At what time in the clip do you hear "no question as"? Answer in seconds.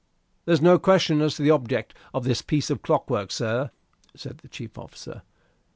0.63-1.35